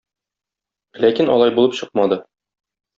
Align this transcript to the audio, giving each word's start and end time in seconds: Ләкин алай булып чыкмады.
Ләкин 1.07 1.31
алай 1.37 1.57
булып 1.61 1.79
чыкмады. 1.83 2.23